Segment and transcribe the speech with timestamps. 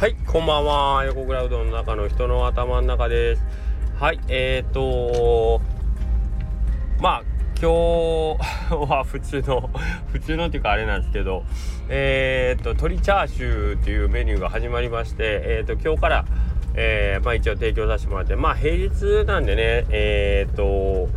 [0.00, 1.04] はいこんばんは。
[1.04, 3.42] 横クラウドの中の人の頭の中です。
[3.98, 5.60] はいえーと
[7.02, 7.22] まあ
[7.60, 7.68] 今日
[8.90, 9.68] は普通の
[10.10, 11.44] 普通のっていうかあれなんですけど
[11.90, 16.24] えーと鶏チャーシューっていうメニューが始まりましてえーと今日から
[16.74, 21.10] えー、まあ一応提供させてもらってまあ平日なんでねえーと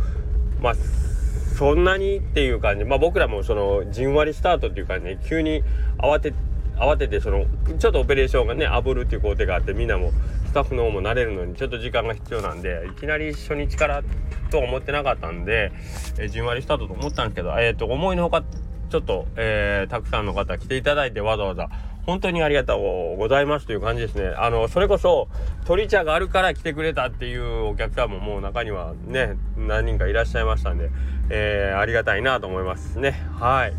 [0.60, 2.84] まあそんなにっていう感じ。
[2.84, 5.64] まあ僕らもそのじんわりスタートっていう感じで急に
[5.96, 6.34] 慌て
[6.76, 7.46] 慌ててその
[7.78, 10.12] ちょっとオペレーションがね炙るっていう工程があってみんなも
[10.46, 14.02] スタッフの方も慣れるのにちょっと時間が必要なんでいきなり初日から
[14.50, 15.72] とは思ってなかったんで、
[16.18, 18.44] えー、じんわりスタートと思ったんですけどえっ、ー、と思いのほか
[18.90, 21.68] ちょっと、えー、たくさんの方来ていただいてわざわざ
[22.06, 22.76] 本当にありがと
[23.14, 24.34] うございますという感じですね。
[24.36, 25.28] あの、それこそ、
[25.64, 30.90] 鳥茶があるから来てくれたっていうお客さんももう中にはね、何人かいらっしゃいましたんで、
[31.30, 33.12] えー、ありがたいなと思いますね。
[33.38, 33.72] はい。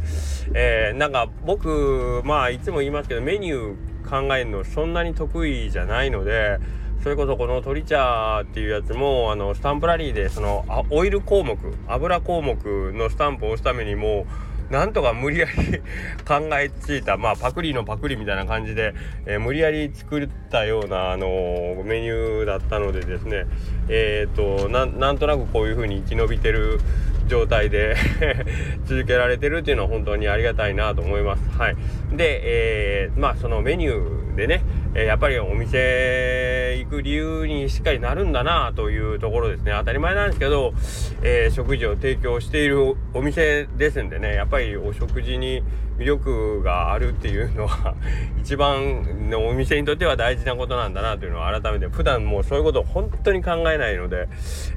[0.53, 6.59] えー、なんか僕、まあ、いつも言いますけど、メニュー考えるのそんなに得意じゃないので、
[7.05, 11.55] それこそこの鳥茶っていうやつもあのスタンプラリーでそのオイル項目
[11.87, 12.57] 油項目
[12.93, 14.25] のスタンプを押すためにも
[14.69, 15.79] なんとか無理やり
[16.27, 18.93] 考えついたまあパクリのパクリみたいな感じで、
[19.25, 23.45] えー、無理やり作ったような、あのー、メニューだったのでですね
[23.89, 26.79] えっ、ー、となんとなくこういう風に生き延びてる
[27.27, 27.95] 状態で
[28.85, 31.49] 続けられてるっていうのは本当にありがたいなと思います。
[31.57, 31.75] はい、
[32.11, 34.61] で、え、まあそのメニューでね、
[34.95, 39.73] えやっぱりお店行く理由にしっかりなるんだなというところですね。
[39.77, 40.73] 当たり前なんですけど、
[41.21, 45.63] えー、食事を提供しているお店ですんでねやっぱりお食事に
[45.97, 47.95] 魅力があるっていうのは
[48.39, 54.27] 一番のお店にとっては大事なことなんだなというのは改めて普段もうそういうことを本当に考えないので、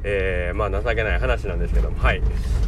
[0.03, 1.99] えー、まあ情けない話なんですけども。
[1.99, 2.23] はい。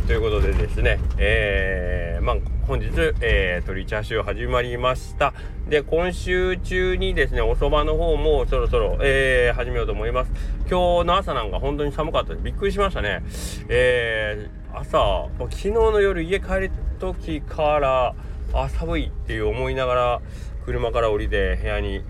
[0.06, 2.87] ということでですねえー、ー、まあ、本日、
[3.21, 5.33] えー、鶏チャーシュー始まりました。
[5.69, 10.31] で、今週中にですね、お蕎麦の方もそろそろ、えー、始めようと思います。
[10.71, 12.43] 今日の朝なんか本当に寒かったです。
[12.43, 13.22] びっくりしましたね。
[13.69, 18.15] えー、朝、昨日の夜家帰る時から、
[18.53, 20.21] あ、寒いっていう思いながら、
[20.65, 22.03] 車から降りて部屋に、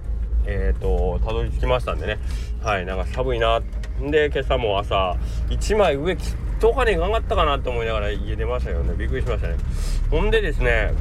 [0.46, 2.18] えっ、と、たどり着きましたんでね。
[2.62, 3.60] はい、なんか寒いな。
[4.00, 5.16] で、今朝も朝、
[5.50, 8.94] 1枚上切、1金かかったかなと思いながら家出ましたよね。
[8.94, 9.56] びっくりしましたね。
[10.10, 10.92] ほんでですね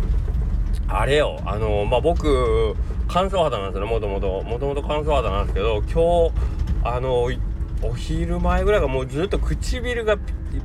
[0.87, 1.39] あれよ。
[1.45, 2.75] あのまあ僕
[3.09, 7.29] 乾燥肌なんですよねもともともともと乾燥肌なんですけど今日あの
[7.81, 10.17] お昼前ぐらいがもうずっと唇が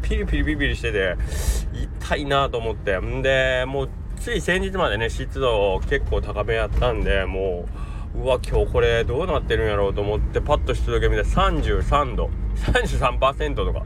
[0.02, 1.16] ピリピリピリピリしてて
[2.00, 2.98] 痛いなと思って。
[3.00, 3.88] んでもう
[4.20, 7.66] つい先日までね湿度結構高めやったんでも
[8.14, 13.82] ううわ今日これどうなってるんやろうと思ってパッと湿度計見て33度33%とか。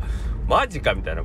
[0.49, 1.23] マジかみたいな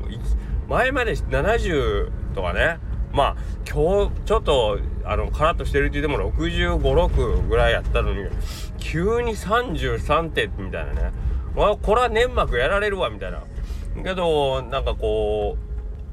[0.67, 2.78] 前まで70とかね。
[3.13, 3.35] まあ
[3.72, 8.28] 今日ちょっとあのカラッとしてるって言っても656ぐらいやったのに
[8.79, 11.12] 急に33点みたいなね。
[11.56, 13.44] まあこれは粘膜やられるわみたいな。
[14.03, 15.57] けどなんかこ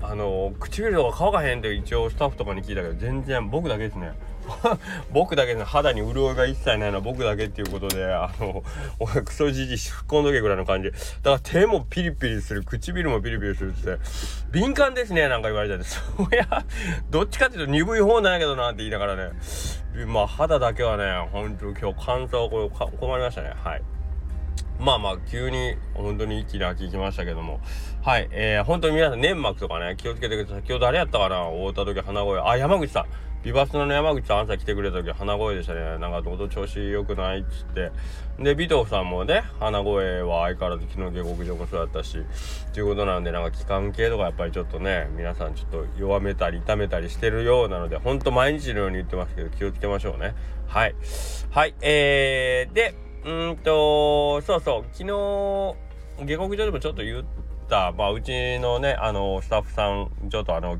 [0.02, 4.12] うあの唇とか乾かへんって一応スタッフとかに聞いたけど全然僕だけですね。
[5.12, 8.62] 僕だけですね肌に潤いが一切ないのは僕だけっていうことであの
[8.98, 10.90] 俺クソじじしっ込んどけぐらいの感じ。
[10.90, 13.98] だから手もピリピリする唇もピリピリするって
[14.50, 16.64] 敏感ですねなんか言われたんですそりゃ
[17.10, 19.30] どっちかっていうと鈍い方なんやけどなって言いながらね。
[20.06, 23.52] まあ肌だけはねほんと今日乾燥これ困りましたね。
[23.62, 23.82] はい。
[24.78, 27.60] まあまあ急に本当に一気に秋来ましたけども。
[28.02, 28.28] はい。
[28.30, 30.62] えー、本当に皆さん粘膜とかね気をつけてください。
[30.62, 31.44] 先ほど誰やったかな？
[31.50, 32.40] 会った時鼻声。
[32.40, 33.29] あ山口さん。
[33.42, 35.80] ビバスの山口さん朝来てくれた時鼻声でしたね。
[35.98, 37.90] なんか喉調子良くないっつって。
[38.38, 42.18] で尾藤さんもね鼻声は相変わらず昨日下克上もそうだったし
[42.72, 50.34] ということなんでなんか気管系とかやっぱりちょっとね皆さんちょっと弱めたり痛めたりしてるようなのでほんと毎日のように言ってますけど気をつけましょうね。
[50.66, 50.94] はい。
[51.50, 55.76] はいえー、でうんとそうそう昨日
[56.24, 57.39] 下克上でもちょっと言った、
[57.96, 60.78] まあ、うちのねあのスタッフさんちょっとあの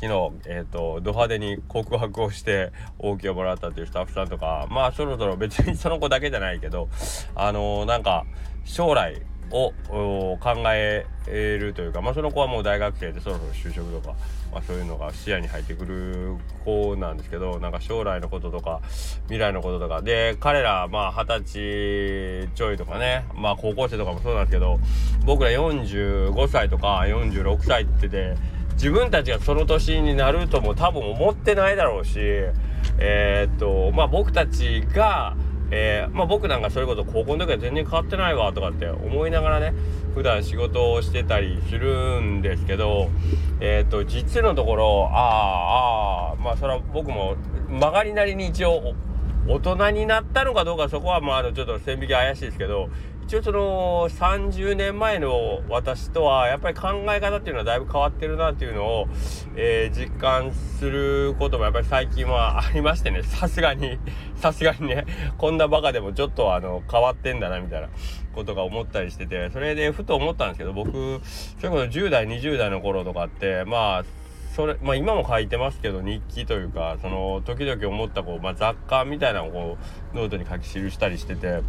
[0.00, 6.88] 昨日、えーと、ド派手に告白をして OK をもらったっていうスタッフさんとかまあそろそろ別にその子だけじゃないけど
[7.34, 8.24] あのなんか
[8.64, 14.14] 将来を考えるというか、まあ、その子はもう大学生でそろそろ就職とか、
[14.52, 18.80] まあ、そういうのが視野に入ってくる子なんですけどなんか将来のこととか
[19.24, 20.02] 未来のこととか。
[20.02, 24.78] で彼らまあ二十歳ちょいとかねまあ高校生とかもそうなんですけど
[25.24, 28.36] 僕ら45歳とか46歳ってで
[28.74, 32.18] 自分たちがその年になるとも多分思ってないだろうし
[32.98, 35.36] えー、っとまあ僕たちが
[35.70, 39.72] えー、まあ、僕なんかそれこそ高校の時は全然変わってないわとかって思いながらね
[40.14, 43.08] 普段仕事をしてたりするんですけど
[43.60, 47.36] え、ー、と実のところああああまあそれは僕も
[47.68, 48.94] 曲がりなりに一応
[49.48, 52.88] 大人になったのかどうかそこはまああのちょっと線引き怪しいですけど
[53.30, 59.06] 一応その30年前の私とはやっぱり考え方っていうのはだいぶ変わってるなっていうのを、
[59.54, 63.22] えー、実感することもやっぱり最近はありましてね。
[63.38, 64.00] さすがに
[64.34, 65.06] さすがにね。
[65.38, 67.88] こんなバカでもちょっとあの変わってんだなみたいな
[68.34, 69.48] ことが思ったりしてて。
[69.50, 70.90] それでふと思ったんですけど僕
[71.60, 74.04] それこそ10代20代の頃とかってまあ
[74.56, 79.78] それまあ今も書いてますけど日記というかその時々思ったこう、まあ、雑貨みたいなのをこ
[80.14, 81.60] うノートに書き記したりしてて。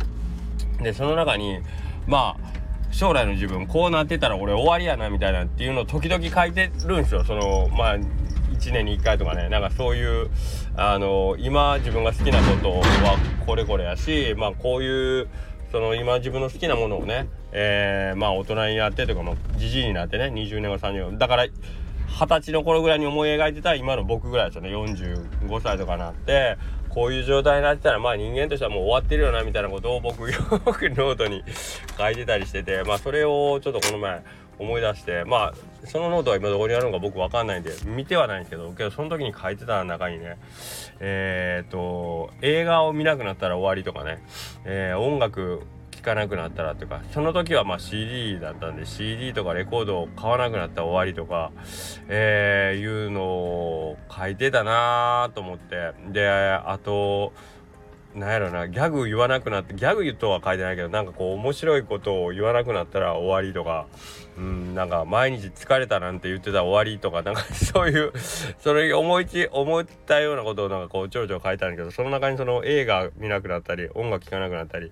[0.81, 1.60] でその中に
[2.07, 2.62] まあ
[2.92, 7.24] 将来の自分こうなってたら俺終わりやなみたいなっていうのを時々書いてるんですよ。
[7.24, 9.50] そのまあ1年に1回とかね。
[9.50, 10.30] なんかそういう
[10.75, 15.28] あの今自分が好きなことはこれこれやしまあこういう
[15.72, 24.69] その今自分の好きなものをねえー、まあ大人になってとかもじじいになってね20年後30年だから二十歳の頃ぐらいに思い描いてた今の僕ぐらいですよね。
[24.69, 26.57] 45歳とかなって。
[26.93, 31.43] こういう状態になってたらまあ人間としてはもう終わってるよなみたいなことを僕よくノートに
[31.97, 34.21] 書いてたりしててまあそれをちょっとこの前
[34.59, 40.38] 思い出してまあそのノートは今どこにあるのか僕分かんないんで見てはないんですけどけどその時に書いてた中にね
[40.99, 44.21] えー、っと映画を見なくなったら終わりとかね、
[44.65, 51.51] えー、音楽聴かなくなったらとかその時はまあ CD だったんで CD とかレコードを買わなくなったら終わりとか、
[52.07, 53.50] えー、いうのを
[54.16, 55.94] 書いてたなーと思って。
[56.12, 57.34] であと
[58.16, 63.88] なんやろなギャグ言わなくなってギャグとは書いてないけどなんかこう面白いことを言わなくなったら終わりとか
[64.38, 68.12] うんなんか毎日疲れたなんて言ってたら終わりとかなんか そういう
[68.60, 74.92] それ思いち思ったようなことをなんかこうちょろちょろ書いたんだけどその中にその映画見なくなったり音楽聴かなくなったり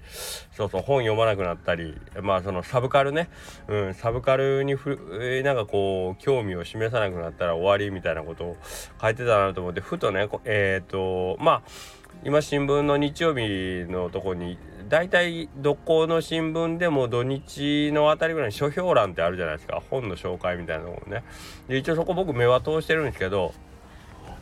[0.51, 3.29] そうそう本読まなくなったりまあそのサブカルね、
[3.67, 8.57] うん、サブカルにふなんかこう興味を示さなくなったら終わりみたいなことを
[9.01, 14.57] 書いてたなと思ってふとねえっ、ー、とまあ今新聞の日曜日のとこに
[14.89, 19.81] 大体どこの新聞でも土日のあたりぐらいに書評欄ってあるじゃないですか。
[19.89, 21.23] 本の紹介みたいなのをね。
[21.69, 23.53] で一応そこ僕目は通してるんですけど。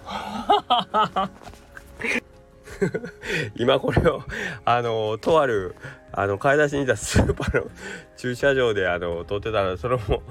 [3.55, 4.23] 今これを
[4.65, 5.75] あのとある
[6.11, 7.69] あの買い出しにいたスーパーの
[8.15, 10.23] 駐車場であの撮ってたらそれも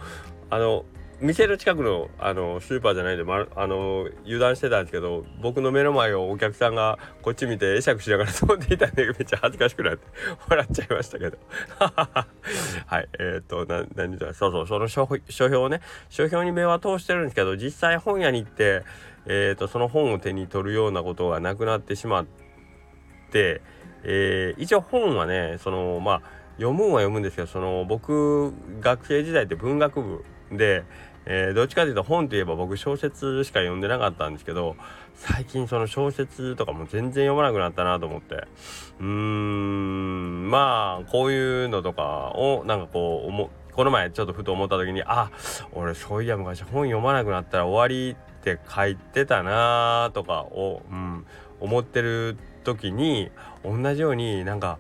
[0.49, 0.85] あの
[1.21, 10.07] 店の近くのあのスーパーじゃないんで、ま、あの油断してたんですけど僕の目の前をお客さんがこっち見て会釈しながら飛んでいたんで めっちゃ恥ずかしくなって
[10.49, 11.39] 笑っちゃいましたけど。
[12.87, 15.81] はいえー、っとな何だそうそうその書書評ね
[16.11, 18.83] 書評に目は通してるんですけど実際本屋に行って
[19.25, 22.27] えー、っとその本を手に取るようなことがなくなってしまっ
[23.31, 23.63] て、
[24.05, 26.23] えー、一応本はねそのまあ
[26.57, 30.85] 読むんは読むんですけどその僕学生時代って文学部で、
[31.25, 34.77] えー、どっちかというと本といえば僕小説しか読んでなかったんですけど
[35.15, 38.35] 最近その小説とかも全然読まなくなったなと思って。
[39.01, 45.31] うーんまあこういうのとかをなんかこう思この前ちょっとふと思った時にあ
[45.73, 51.27] 俺そういや昔本読まなくなったら終わりって書いてたなとかを、うん、
[51.61, 53.31] 思ってる時に
[53.65, 54.79] 同じようになんか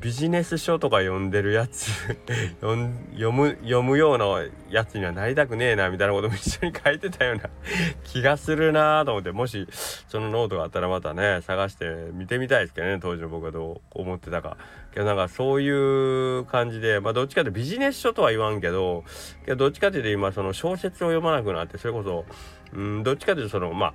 [0.00, 1.90] ビジネス書とか読んでるやつ
[2.60, 4.26] 読む読むような
[4.70, 7.42] やつにはなりたくねえなみたいなことも一緒に書いてたような
[8.04, 9.66] 気がするなと思ってもし
[10.08, 14.56] そのノートがあったらまたね探して見てみたいですけどね当時の僕はどう思ってたか。
[14.92, 19.04] けどなんかそういう感じでまあどっちかってビジネス書とは言わんけど
[19.44, 22.24] けどどっちかっていうと今その小説を読まなくなってそれこそ
[22.72, 23.94] うんどっちかっていうとそのまあ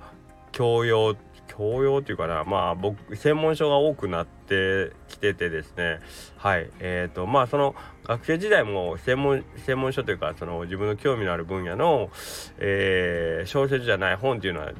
[0.52, 6.00] 教養って教養っていうかなまあ僕専門書が多くなってきててですね。
[6.38, 6.70] はい。
[6.80, 12.10] えっ、ー、とまあその学生時代も専門専門書というかその自分の興味のある分野の、
[12.58, 14.72] えー、小説じゃない本っていうのは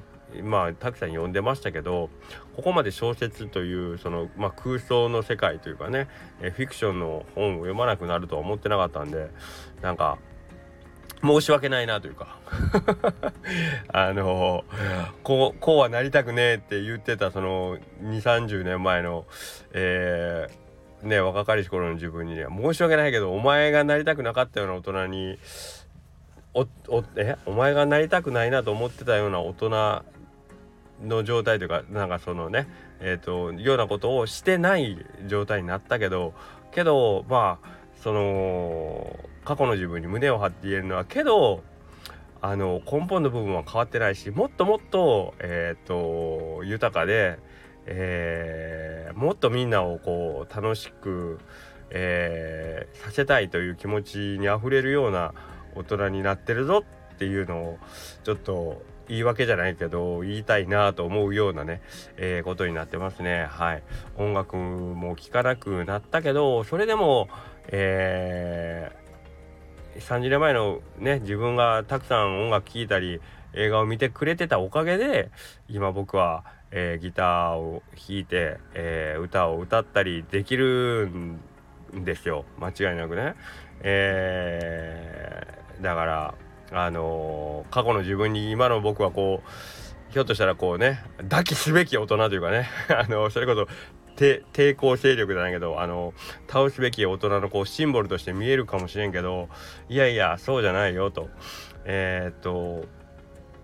[0.42, 2.08] まあたくさん読んでましたけど
[2.56, 6.08] ここまで小説というその、まあ、空想の世界というかね、
[6.40, 9.30] えフィクションの本を読まなくなるとは思ってなかったんで
[9.82, 10.18] なんか
[11.22, 12.38] 申し訳ないなというか。
[13.92, 14.64] あの
[15.22, 19.24] こうこうはなりたくねえって言ってたその2 3 0年前の
[19.72, 25.38] えー、ね若かりし頃の自分にね申し訳ないけどお前がなりたくなかったような大人に
[26.54, 27.36] おおえ？
[27.46, 30.04] お前がなりたくないなと思ってたような大人
[31.02, 32.68] の状態というかなんかそのね
[33.00, 36.34] えっ、ー、とようなことをしてない状態になったけど
[36.72, 37.68] けどまあ
[38.02, 41.62] その過去の自分に胸を張って言えるのはけど
[42.40, 47.38] あの根本の部分は変わってないしもっともっと,、えーと、豊かで、
[47.86, 51.38] えー、もっとみんなをこう楽しく、
[51.90, 55.34] えー、させたいという気持ちにあふれるような
[55.76, 56.84] 大人になってるぞ
[57.14, 57.78] っていうのを
[58.24, 61.80] ちょっと言い訳じゃないけど言いたいなと思うようなね、
[62.16, 63.46] えー、ことになってますね。
[63.48, 63.82] はい。
[64.16, 67.28] 音楽も聴かなくなったけどそれでも
[67.68, 69.01] えー、
[69.98, 73.20] 30年前のね自分がたくさん音楽聴いたり
[73.54, 75.30] 映画を見てくれてたおかげで
[75.68, 81.40] 今僕は、えー、ギターを弾いて、えー、歌を歌ったりできるん
[82.04, 83.34] ですよ間違いなくね。
[83.84, 86.34] えー、だから
[86.74, 93.66] あの、過去の自分に今の僕はこうひょっとしたらこうね抱きすべき大人というかね あのそれこそ
[94.16, 96.14] 抵抗勢力じゃないけどあの
[96.48, 99.48] 倒すべき大人のこうシンボルとして見えるかもしれんけど
[99.88, 101.28] いやいやそうじゃないよと。
[101.84, 102.86] えー、っと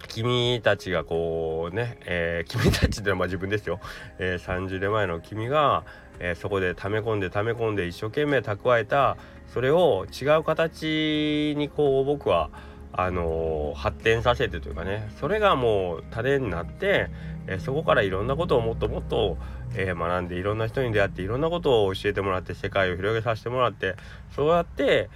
[0.08, 3.80] 君たちがこうね、えー、君たちってまあ自分ですよ、
[4.18, 5.84] えー、30年前の君が、
[6.18, 9.16] えー、そこで溜め込んで溜め込んで一生懸命蓄えた
[9.52, 12.50] それを違う形にこう僕は
[12.92, 17.10] あの発展させてというかねそれがもう種になって、
[17.46, 19.36] えそこからいろんなことをもっともっと、
[19.74, 23.96] え学んでいろんな人に出会っていろんなことを教えてもらって世界を広げさせてもらって
[24.34, 25.10] そうやって、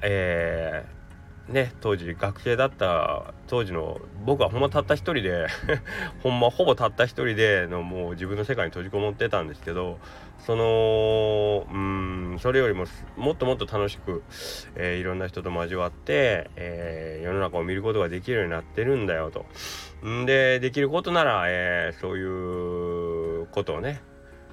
[0.00, 1.01] えー
[1.48, 5.46] ね当時学生だった当時の僕はほんまたった一人で
[6.22, 9.98] ほんまほぼたった一人でのもう自分の世界に閉じこもってたんですけど
[10.38, 14.22] そのうんそれよりももっともっと楽しく、
[14.74, 19.46] えー、いろんな人と交わって、えー、世の中を見ることができるようになってるんだよと。
[20.06, 24.00] んでできることなら、えー、そういうことをね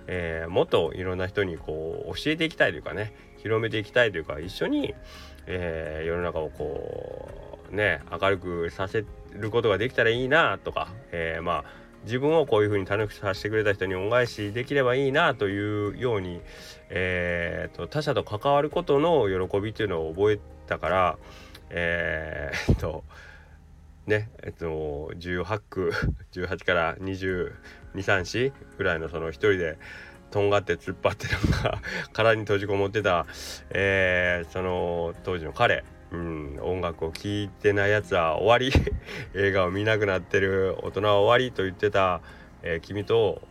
[0.08, 4.94] えー、もっといろんな人にこう教えていきたいというかね広めていきたいというか一緒に
[5.52, 11.64] えー、世の中をこうね明るくさせることができたらいいなとか、えー、まあ
[12.06, 16.40] 自分をこういうふうに楽しくさせてくれた人に恩返しできればいいなというように、
[16.90, 21.18] えーと、他者と関わることの喜びっていうのを覚えたから
[21.72, 23.04] えー、っ と
[24.06, 25.92] ねえっと18区
[26.32, 29.78] 18から2234ぐらいのその一人で
[30.32, 31.82] とんがって突っ張ってなんか
[32.14, 33.26] 殻に閉じこもってた、
[33.72, 38.72] えー、その当時の彼、うん、音楽を聴いてないやつは終わり。
[39.34, 42.22] 映画を見なくなってる大人は終わりと言ってた、
[42.62, 43.42] えー、君と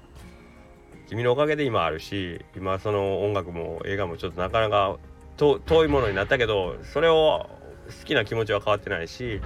[1.09, 4.99] 君のおかげで今あるし今その音楽も映画もちょっとなかなか
[5.38, 7.49] 遠いものになったけどそれを
[7.88, 9.40] 好きな気持ちは変わってないし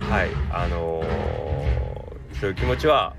[0.00, 3.14] はいあのー、そういう気持ちは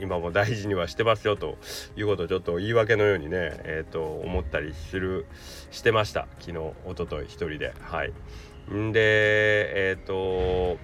[0.00, 1.56] 今も大事にはしてますよと
[1.96, 5.26] いうことをちょっと言い訳のようにね、えーと、思ったりする
[5.70, 6.26] してました。
[6.40, 7.74] 昨日一昨日一人で。
[7.80, 8.12] はい。
[8.72, 10.78] んでえっ、ー、と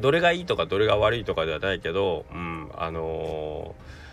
[0.00, 4.05] どれがいいとかどれが悪いとかではないけどうんあのー、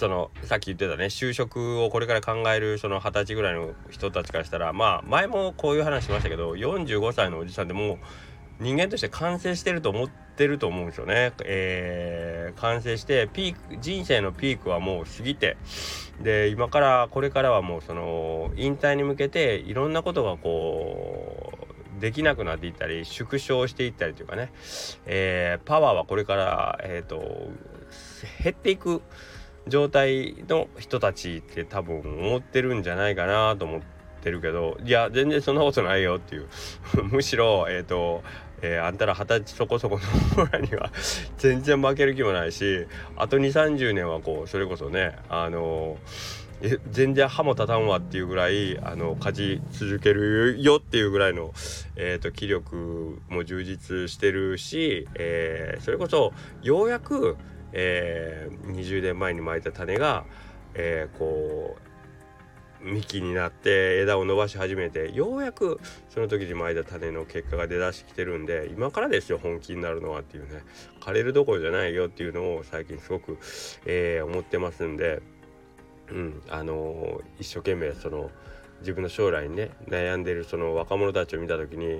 [0.00, 7.98] そのさっき言ってたね就職をこれから考えるその二十歳ぐらいの人たちからしたらまあ前もこういう話しましたけど45歳のおじさんでも
[8.60, 11.32] 人間として完成してると思ってると思うんですよね。
[11.44, 15.58] えー、完成してピーク人生のピークはもう過ぎて
[16.22, 21.52] で今からこれからはもうその引退に向けていろんなことがこ
[21.98, 24.50] うできなくなっていったり縮小していったりというかね、
[25.04, 27.50] えー、パワーはこれから、えーと、
[28.42, 29.02] 減っていく
[29.70, 33.80] 状態の人たちって多分思ってるんじゃないかなと思っ
[34.22, 36.48] てるけどいや全然そんなことないよっていう。
[37.10, 38.22] むしろえっ、ー、と
[38.62, 39.98] えー、あんたら二十歳そこそこ
[40.36, 40.90] の子らには
[41.38, 42.86] 全然負ける気もないし
[43.16, 51.54] あと2 3 0年はこうそれこそねあのー、全然歯も立たんわっていうぐらいあの勝ち続けるよっていうぐらいの、
[51.96, 57.36] えーと、気力も充実してるし、えー、それこそようやく、
[57.72, 60.24] えー、20年前にまいた種が、
[60.74, 61.90] えー、こう
[62.82, 70.62] 幹になって枝を伸ばし始めてようやくその時に巻いた種の結果が出だしてきてるんで今からですよ本気になるのはっていうね。
[71.00, 73.38] 枯れるどころじゃないよっていうのを最近すごく、
[73.84, 75.22] えー、思ってますんで、
[76.10, 78.30] うんあの、一生懸命その
[78.80, 81.98] 自分の将来にね悩んでるその若者たちを見た時にや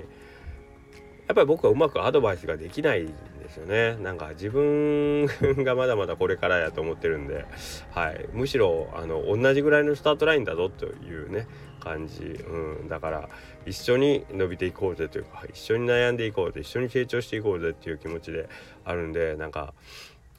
[1.33, 3.07] っぱり僕はうまくアドバイスができない
[3.51, 3.97] ですよね。
[4.01, 5.25] なんか自分
[5.63, 7.45] がまだまだこれからやと思ってるんで、
[7.91, 11.47] はい、むしろあの同じぐらいのスタートラインだぞというね
[11.81, 13.29] 感じ、うん、だから
[13.65, 18.47] 一緒に伸びていこうぜというか一緒に悩んでいこうぜ一緒に成長していこうぜっていう気持ちで
[18.85, 19.73] あるんでなんか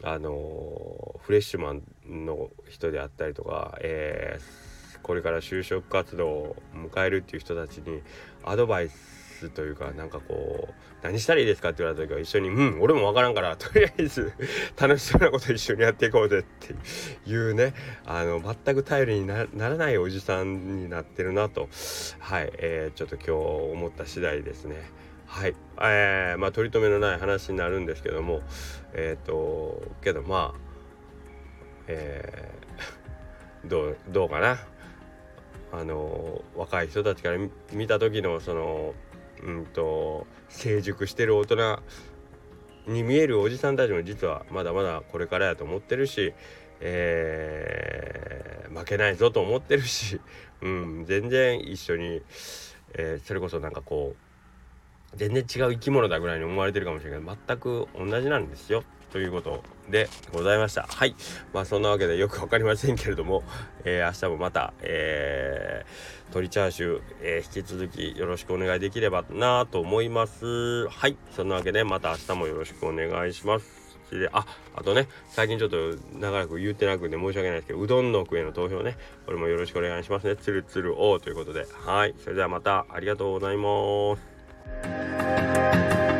[0.03, 1.83] あのフレッシュマン
[2.27, 8.03] の人であったりとか、えー、これから就職活動を迎えるっていう人たちに
[8.45, 14.33] アドバイススというかなんかこう何したらいいですかって言われた時は一緒に「うん俺も分からんから とりあえず
[14.81, 16.75] 楽しそうなこと一緒にやっていこうぜ」って
[17.29, 21.69] いうねあの全く頼りにならないおじさんになってるなと
[22.19, 23.31] はい、えー、ちょっと今日
[23.73, 24.77] 思った次第ですね。
[25.27, 28.43] はい、えー、まあ取り留めのない話になるんですけども
[28.93, 30.73] えっ、ー、とけどまあ
[31.89, 34.59] えー、 どうどうかな
[35.73, 37.39] あの若い人たちから
[37.73, 38.95] 見た時のその
[39.43, 41.81] うんと成熟してる大人
[42.87, 46.35] に見えるおじさんたちも実はまだまだこれからやと思ってるし、
[46.81, 50.21] えー、負けないぞと思ってるし、
[50.63, 52.23] うん、全然一緒に、
[52.95, 54.17] えー、それこそなんかこ
[55.15, 58.85] う全然違う生き物だぐらいに思われてるかもしれないけど全く同じなんですよ。
[59.13, 60.87] ということでございました。
[60.89, 61.15] はい。
[61.53, 63.43] まあそんなわけでよく分かりませんけれども、
[63.85, 65.89] えー、明日もまた、えー、
[66.29, 70.89] 鶏チャーシュー、えー、引き続きよろしくお願いできればなと思います。
[70.89, 71.17] はい。
[71.31, 73.83] そんなわけでまた明日もよろしくお願いします。
[74.11, 74.45] であ
[74.77, 78.97] あとね最近ちょっと長らく言ってなくて申し訳ないですけどうどんの句への投票ね。
[79.27, 80.37] これもよろしくお願いしますね。
[80.37, 81.67] つるつるおということで。
[81.73, 82.15] はい。
[82.23, 84.17] それではまたありがとうございま
[86.09, 86.12] す。